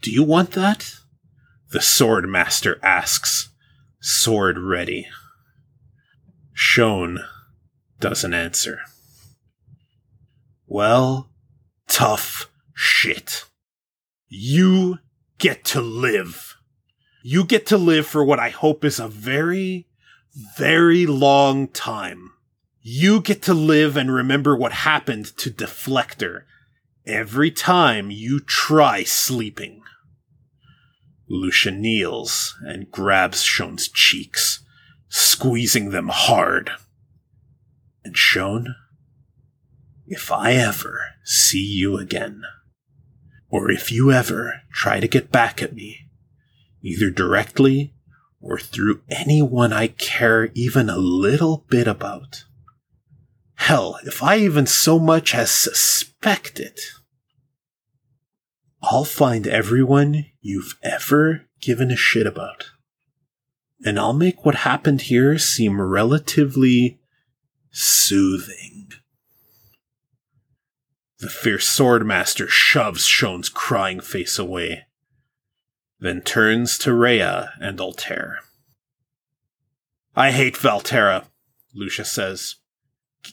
Do 0.00 0.10
you 0.10 0.22
want 0.22 0.52
that? 0.52 0.94
The 1.70 1.82
sword 1.82 2.28
master 2.28 2.78
asks, 2.82 3.50
sword 4.00 4.58
ready. 4.58 5.08
Shone 6.54 7.20
doesn't 8.00 8.32
answer. 8.32 8.80
Well, 10.66 11.30
tough 11.88 12.50
shit. 12.74 13.44
You 14.28 14.98
get 15.38 15.64
to 15.66 15.80
live. 15.80 16.56
You 17.22 17.44
get 17.44 17.66
to 17.66 17.76
live 17.76 18.06
for 18.06 18.24
what 18.24 18.38
I 18.38 18.48
hope 18.48 18.84
is 18.84 18.98
a 18.98 19.08
very, 19.08 19.86
very 20.56 21.04
long 21.06 21.68
time. 21.68 22.30
You 22.90 23.20
get 23.20 23.42
to 23.42 23.52
live 23.52 23.98
and 23.98 24.10
remember 24.10 24.56
what 24.56 24.72
happened 24.72 25.26
to 25.36 25.50
Deflector 25.50 26.44
every 27.06 27.50
time 27.50 28.10
you 28.10 28.40
try 28.40 29.04
sleeping. 29.04 29.82
Lucia 31.28 31.70
kneels 31.70 32.56
and 32.62 32.90
grabs 32.90 33.42
Shone's 33.42 33.88
cheeks, 33.88 34.64
squeezing 35.10 35.90
them 35.90 36.08
hard. 36.08 36.70
And 38.04 38.16
Shone, 38.16 38.74
if 40.06 40.32
I 40.32 40.54
ever 40.54 40.98
see 41.24 41.62
you 41.62 41.98
again, 41.98 42.40
or 43.50 43.70
if 43.70 43.92
you 43.92 44.12
ever 44.12 44.62
try 44.72 44.98
to 44.98 45.06
get 45.06 45.30
back 45.30 45.62
at 45.62 45.74
me, 45.74 46.08
either 46.82 47.10
directly 47.10 47.92
or 48.40 48.58
through 48.58 49.02
anyone 49.10 49.74
I 49.74 49.88
care 49.88 50.50
even 50.54 50.88
a 50.88 50.96
little 50.96 51.66
bit 51.68 51.86
about, 51.86 52.44
hell, 53.58 53.98
if 54.04 54.22
I 54.22 54.38
even 54.38 54.66
so 54.66 54.98
much 54.98 55.34
as 55.34 55.50
suspect 55.50 56.58
it, 56.58 56.80
I'll 58.80 59.04
find 59.04 59.46
everyone 59.46 60.26
you've 60.40 60.78
ever 60.82 61.46
given 61.60 61.90
a 61.90 61.96
shit 61.96 62.26
about. 62.26 62.70
And 63.84 63.98
I'll 63.98 64.12
make 64.12 64.44
what 64.44 64.54
happened 64.54 65.02
here 65.02 65.38
seem 65.38 65.80
relatively 65.80 67.00
soothing. 67.70 68.92
The 71.18 71.28
fierce 71.28 71.68
swordmaster 71.68 72.48
shoves 72.48 73.04
Shone's 73.04 73.48
crying 73.48 73.98
face 73.98 74.38
away, 74.38 74.86
then 75.98 76.22
turns 76.22 76.78
to 76.78 76.94
Rhea 76.94 77.52
and 77.60 77.80
Altair. 77.80 78.38
I 80.14 80.30
hate 80.30 80.54
Valterra, 80.54 81.24
Lucia 81.74 82.04
says. 82.04 82.56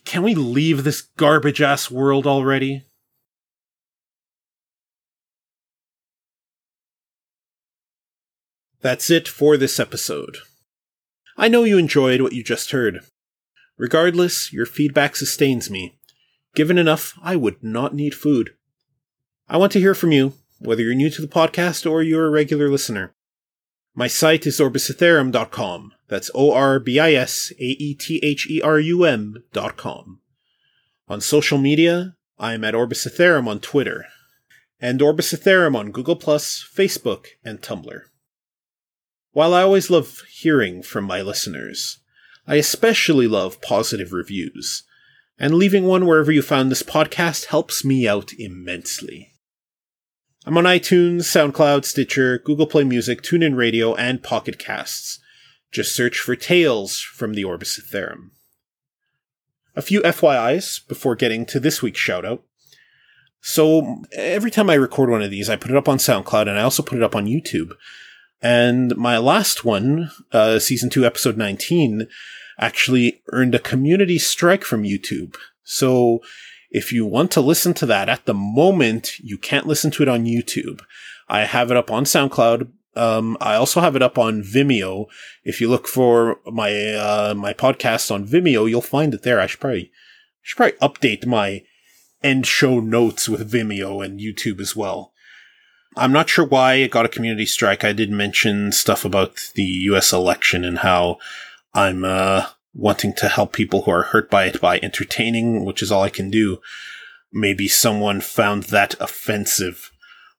Can 0.04 0.24
we 0.24 0.36
leave 0.36 0.84
this 0.84 1.02
garbage 1.02 1.62
ass 1.62 1.90
world 1.90 2.28
already? 2.28 2.86
That's 8.82 9.10
it 9.10 9.28
for 9.28 9.58
this 9.58 9.80
episode. 9.80 10.38
I 11.38 11.48
know 11.48 11.64
you 11.64 11.78
enjoyed 11.78 12.22
what 12.22 12.34
you 12.34 12.44
just 12.44 12.70
heard. 12.70 13.00
Regardless, 13.78 14.54
your 14.54 14.68
feedback 14.68 15.16
sustains 15.16 15.72
me. 15.72 15.98
Given 16.54 16.78
enough, 16.78 17.18
I 17.24 17.36
would 17.36 17.64
not 17.64 17.96
need 17.96 18.14
food. 18.14 18.52
I 19.50 19.58
want 19.58 19.72
to 19.72 19.80
hear 19.80 19.96
from 19.96 20.12
you, 20.12 20.34
whether 20.60 20.84
you're 20.84 20.94
new 20.94 21.10
to 21.10 21.22
the 21.22 21.28
podcast 21.28 21.90
or 21.90 22.04
you're 22.04 22.28
a 22.28 22.30
regular 22.30 22.70
listener. 22.70 23.16
My 23.96 24.08
site 24.08 24.46
is 24.46 24.60
orbisaetherum.com. 24.60 25.94
That's 26.08 26.30
O 26.36 26.52
R 26.54 26.80
B 26.80 27.00
I 27.00 27.14
S 27.14 27.52
A 27.60 27.64
E 27.64 27.96
T 27.96 28.20
H 28.24 28.48
E 28.50 28.62
R 28.62 28.80
U 28.80 29.04
M.com. 29.04 30.20
On 31.08 31.22
social 31.22 31.58
media, 31.58 32.16
I 32.38 32.54
am 32.54 32.64
at 32.64 32.74
Orbisaetherum 32.74 33.48
on 33.48 33.60
Twitter, 33.60 34.06
and 34.80 35.00
Orbisaetherum 35.00 35.76
on 35.76 35.92
Google, 35.92 36.16
Facebook, 36.16 37.28
and 37.44 37.62
Tumblr. 37.62 38.02
While 39.32 39.54
I 39.54 39.62
always 39.62 39.90
love 39.90 40.22
hearing 40.32 40.82
from 40.82 41.04
my 41.04 41.22
listeners, 41.22 42.00
I 42.48 42.56
especially 42.56 43.28
love 43.28 43.62
positive 43.62 44.14
reviews, 44.14 44.84
and 45.38 45.56
leaving 45.56 45.84
one 45.86 46.06
wherever 46.06 46.32
you 46.32 46.42
found 46.42 46.72
this 46.72 46.84
podcast 46.84 47.46
helps 47.46 47.84
me 47.84 48.08
out 48.08 48.32
immensely. 48.38 49.32
I'm 50.46 50.58
on 50.58 50.66
iTunes, 50.66 51.22
SoundCloud, 51.22 51.86
Stitcher, 51.86 52.38
Google 52.38 52.68
Play 52.68 52.84
Music, 52.84 53.24
TuneIn 53.24 53.56
Radio, 53.56 53.96
and 53.96 54.22
Pocket 54.22 54.60
Casts. 54.60 55.20
Just 55.76 55.94
search 55.94 56.20
for 56.20 56.38
Tales 56.38 57.02
from 57.02 57.34
the 57.34 57.44
Orbis 57.44 57.78
Aetherum. 57.78 58.30
A 59.76 59.82
few 59.82 60.00
FYIs 60.04 60.88
before 60.88 61.18
getting 61.18 61.46
to 61.48 61.60
this 61.60 61.82
week's 61.82 62.00
shoutout. 62.00 62.40
So, 63.42 64.04
every 64.14 64.52
time 64.52 64.70
I 64.70 64.76
record 64.76 65.10
one 65.10 65.22
of 65.22 65.32
these, 65.32 65.50
I 65.50 65.58
put 65.58 65.72
it 65.72 65.76
up 65.76 65.90
on 65.90 65.98
SoundCloud 65.98 66.48
and 66.48 66.58
I 66.58 66.62
also 66.62 66.82
put 66.82 66.98
it 66.98 67.04
up 67.04 67.14
on 67.14 67.26
YouTube. 67.26 67.72
And 68.42 68.96
my 68.96 69.18
last 69.18 69.66
one, 69.66 70.12
uh, 70.32 70.60
season 70.60 70.90
two, 70.90 71.06
episode 71.06 71.36
19, 71.36 72.08
actually 72.58 73.22
earned 73.34 73.54
a 73.54 73.60
community 73.60 74.18
strike 74.18 74.64
from 74.64 74.84
YouTube. 74.84 75.36
So 75.66 76.22
if 76.72 76.94
you 76.94 77.06
want 77.06 77.32
to 77.32 77.42
listen 77.42 77.74
to 77.74 77.86
that 77.88 78.08
at 78.08 78.24
the 78.24 78.34
moment, 78.34 79.20
you 79.20 79.38
can't 79.38 79.68
listen 79.68 79.92
to 79.92 80.04
it 80.04 80.08
on 80.08 80.24
YouTube. 80.24 80.80
I 81.28 81.42
have 81.42 81.70
it 81.70 81.76
up 81.76 81.92
on 81.92 82.06
SoundCloud. 82.06 82.70
Um, 82.96 83.38
I 83.42 83.56
also 83.56 83.82
have 83.82 83.96
it 83.96 84.02
up 84.02 84.18
on 84.18 84.42
Vimeo. 84.42 85.08
If 85.44 85.60
you 85.60 85.70
look 85.70 85.88
for 85.88 86.40
my, 86.46 86.94
uh, 86.94 87.34
my 87.36 87.54
podcast 87.54 88.12
on 88.12 88.26
Vimeo, 88.26 88.70
you'll 88.70 88.82
find 88.82 89.14
it 89.14 89.24
there. 89.24 89.40
I 89.40 89.48
should 89.48 89.60
probably, 89.60 89.92
should 90.42 90.58
probably 90.58 90.78
update 90.78 91.26
my 91.26 91.64
end 92.24 92.48
show 92.48 92.80
notes 92.80 93.30
with 93.30 93.52
Vimeo 93.52 94.04
and 94.04 94.20
YouTube 94.20 94.60
as 94.60 94.76
well. 94.76 95.14
I'm 95.98 96.12
not 96.12 96.30
sure 96.30 96.46
why 96.46 96.76
it 96.76 96.92
got 96.92 97.06
a 97.06 97.10
community 97.10 97.46
strike. 97.46 97.84
I 97.84 97.94
did 97.94 98.12
mention 98.12 98.72
stuff 98.72 99.06
about 99.06 99.52
the 99.56 99.64
US 99.64 100.12
election 100.12 100.66
and 100.66 100.80
how 100.80 101.20
I'm 101.74 102.04
uh, 102.04 102.48
wanting 102.74 103.14
to 103.14 103.30
help 103.30 103.54
people 103.54 103.84
who 103.84 103.92
are 103.92 104.04
hurt 104.04 104.30
by 104.30 104.46
it 104.46 104.60
by 104.60 104.80
entertaining, 104.80 105.64
which 105.64 105.82
is 105.82 105.92
all 105.92 106.04
I 106.04 106.10
can 106.10 106.30
do. 106.30 106.60
Maybe 107.32 107.68
someone 107.68 108.20
found 108.22 108.64
that 108.64 108.96
offensive, 109.00 109.92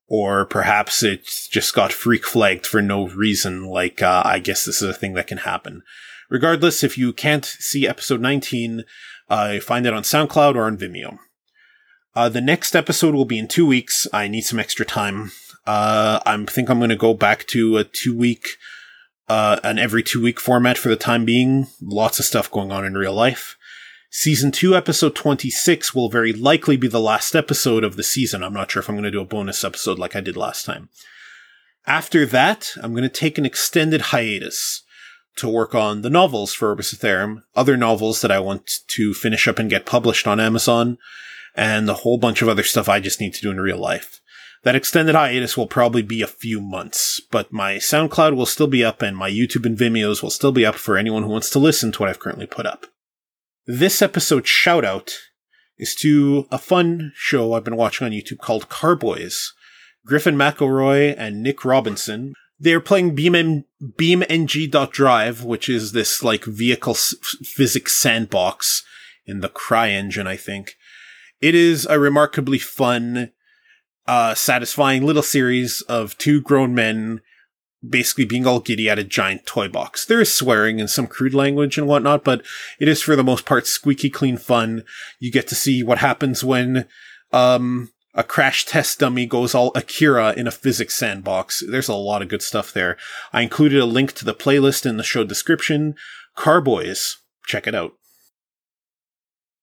or 0.08 0.44
perhaps 0.44 1.02
it 1.02 1.26
just 1.50 1.74
got 1.74 1.92
freak 1.92 2.24
flagged 2.24 2.66
for 2.66 2.80
no 2.80 3.08
reason. 3.08 3.64
Like, 3.64 4.02
uh, 4.02 4.22
I 4.24 4.38
guess 4.38 4.64
this 4.64 4.80
is 4.80 4.88
a 4.88 4.94
thing 4.94 5.14
that 5.14 5.26
can 5.26 5.38
happen. 5.38 5.82
Regardless, 6.28 6.84
if 6.84 6.96
you 6.98 7.12
can't 7.12 7.44
see 7.44 7.86
episode 7.86 8.20
19, 8.20 8.84
uh, 9.28 9.60
find 9.60 9.86
it 9.86 9.94
on 9.94 10.02
SoundCloud 10.02 10.54
or 10.54 10.64
on 10.64 10.78
Vimeo. 10.78 11.18
Uh, 12.14 12.28
the 12.28 12.40
next 12.40 12.74
episode 12.74 13.14
will 13.14 13.24
be 13.24 13.38
in 13.38 13.48
two 13.48 13.66
weeks. 13.66 14.06
I 14.12 14.28
need 14.28 14.42
some 14.42 14.58
extra 14.58 14.86
time. 14.86 15.32
Uh, 15.66 16.20
I 16.24 16.44
think 16.44 16.70
I'm 16.70 16.78
going 16.78 16.90
to 16.90 16.96
go 16.96 17.12
back 17.12 17.46
to 17.48 17.76
a 17.76 17.84
two 17.84 18.16
week, 18.16 18.56
uh, 19.28 19.60
an 19.62 19.78
every 19.78 20.02
two 20.02 20.22
week 20.22 20.40
format 20.40 20.78
for 20.78 20.88
the 20.88 20.96
time 20.96 21.24
being. 21.24 21.66
Lots 21.82 22.18
of 22.18 22.24
stuff 22.24 22.50
going 22.50 22.72
on 22.72 22.84
in 22.84 22.94
real 22.94 23.12
life. 23.12 23.56
Season 24.10 24.52
2, 24.52 24.76
episode 24.76 25.14
26 25.14 25.94
will 25.94 26.08
very 26.08 26.32
likely 26.32 26.76
be 26.76 26.88
the 26.88 27.00
last 27.00 27.34
episode 27.34 27.84
of 27.84 27.96
the 27.96 28.02
season. 28.02 28.42
I'm 28.42 28.54
not 28.54 28.70
sure 28.70 28.80
if 28.80 28.88
I'm 28.88 28.94
going 28.94 29.04
to 29.04 29.10
do 29.10 29.20
a 29.20 29.26
bonus 29.26 29.64
episode 29.64 29.98
like 29.98 30.14
I 30.14 30.20
did 30.20 30.36
last 30.36 30.64
time. 30.64 30.88
After 31.86 32.24
that, 32.26 32.72
I'm 32.82 32.92
going 32.92 33.02
to 33.02 33.08
take 33.08 33.36
an 33.36 33.46
extended 33.46 34.00
hiatus 34.00 34.82
to 35.36 35.48
work 35.48 35.74
on 35.74 36.02
the 36.02 36.10
novels 36.10 36.54
for 36.54 36.68
Orbis 36.68 36.94
Aetherum, 36.94 37.42
other 37.54 37.76
novels 37.76 38.22
that 38.22 38.30
I 38.30 38.38
want 38.38 38.70
to 38.88 39.12
finish 39.12 39.46
up 39.46 39.58
and 39.58 39.68
get 39.68 39.86
published 39.86 40.26
on 40.26 40.40
Amazon, 40.40 40.98
and 41.54 41.88
a 41.90 41.94
whole 41.94 42.18
bunch 42.18 42.42
of 42.42 42.48
other 42.48 42.62
stuff 42.62 42.88
I 42.88 43.00
just 43.00 43.20
need 43.20 43.34
to 43.34 43.42
do 43.42 43.50
in 43.50 43.60
real 43.60 43.78
life. 43.78 44.20
That 44.62 44.76
extended 44.76 45.14
hiatus 45.14 45.56
will 45.56 45.66
probably 45.66 46.02
be 46.02 46.22
a 46.22 46.26
few 46.26 46.60
months, 46.60 47.20
but 47.30 47.52
my 47.52 47.74
SoundCloud 47.76 48.34
will 48.34 48.46
still 48.46 48.66
be 48.66 48.84
up 48.84 49.02
and 49.02 49.16
my 49.16 49.30
YouTube 49.30 49.66
and 49.66 49.76
Vimeos 49.76 50.22
will 50.22 50.30
still 50.30 50.52
be 50.52 50.64
up 50.64 50.76
for 50.76 50.96
anyone 50.96 51.22
who 51.22 51.28
wants 51.28 51.50
to 51.50 51.58
listen 51.58 51.92
to 51.92 51.98
what 52.00 52.08
I've 52.08 52.18
currently 52.18 52.46
put 52.46 52.66
up. 52.66 52.86
This 53.66 54.00
episode 54.00 54.46
shout 54.46 54.84
out 54.84 55.12
is 55.78 55.94
to 55.96 56.46
a 56.50 56.58
fun 56.58 57.12
show 57.14 57.52
I've 57.52 57.64
been 57.64 57.76
watching 57.76 58.04
on 58.04 58.12
YouTube 58.12 58.38
called 58.38 58.68
Car 58.68 58.96
Boys. 58.96 59.52
Griffin 60.06 60.36
McElroy 60.36 61.14
and 61.18 61.42
Nick 61.42 61.64
Robinson 61.64 62.34
they're 62.58 62.80
playing 62.80 63.14
Beam 63.14 63.64
BeamNG.Drive, 63.82 65.44
which 65.44 65.68
is 65.68 65.92
this 65.92 66.22
like 66.22 66.44
vehicle 66.44 66.94
s- 66.94 67.14
physics 67.42 67.92
sandbox 67.94 68.82
in 69.26 69.40
the 69.40 69.48
CryEngine, 69.48 70.26
I 70.26 70.36
think. 70.36 70.76
It 71.40 71.54
is 71.54 71.86
a 71.86 71.98
remarkably 71.98 72.58
fun, 72.58 73.32
uh, 74.06 74.34
satisfying 74.34 75.04
little 75.04 75.22
series 75.22 75.82
of 75.82 76.16
two 76.16 76.40
grown 76.40 76.74
men 76.74 77.20
basically 77.86 78.24
being 78.24 78.46
all 78.46 78.60
giddy 78.60 78.88
at 78.88 78.98
a 78.98 79.04
giant 79.04 79.46
toy 79.46 79.68
box. 79.68 80.04
There 80.04 80.20
is 80.20 80.32
swearing 80.32 80.80
and 80.80 80.90
some 80.90 81.06
crude 81.06 81.34
language 81.34 81.78
and 81.78 81.86
whatnot, 81.86 82.24
but 82.24 82.42
it 82.80 82.88
is 82.88 83.02
for 83.02 83.16
the 83.16 83.24
most 83.24 83.44
part 83.44 83.66
squeaky 83.66 84.10
clean 84.10 84.36
fun. 84.36 84.82
You 85.18 85.30
get 85.30 85.46
to 85.48 85.54
see 85.54 85.82
what 85.82 85.98
happens 85.98 86.42
when, 86.42 86.86
um, 87.32 87.90
a 88.14 88.24
crash 88.24 88.64
test 88.64 88.98
dummy 88.98 89.26
goes 89.26 89.54
all 89.54 89.72
Akira 89.74 90.32
in 90.32 90.46
a 90.46 90.50
physics 90.50 90.96
sandbox. 90.96 91.62
There's 91.68 91.88
a 91.88 91.94
lot 91.94 92.22
of 92.22 92.28
good 92.28 92.42
stuff 92.42 92.72
there. 92.72 92.96
I 93.30 93.42
included 93.42 93.78
a 93.78 93.84
link 93.84 94.12
to 94.14 94.24
the 94.24 94.34
playlist 94.34 94.86
in 94.86 94.96
the 94.96 95.02
show 95.02 95.22
description. 95.22 95.94
Car 96.34 96.62
Boys, 96.62 97.18
check 97.46 97.66
it 97.66 97.74
out. 97.74 97.92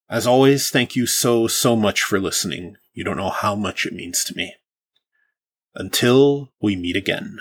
As 0.08 0.28
always, 0.28 0.70
thank 0.70 0.96
you 0.96 1.08
so, 1.08 1.48
so 1.48 1.76
much 1.76 2.04
for 2.04 2.20
listening. 2.20 2.76
You 2.94 3.04
don't 3.04 3.18
know 3.18 3.32
how 3.32 3.56
much 3.56 3.88
it 3.88 3.94
means 3.94 4.24
to 4.26 4.36
me. 4.36 4.54
Until 5.74 6.52
we 6.62 6.76
meet 6.76 6.96
again. 6.96 7.40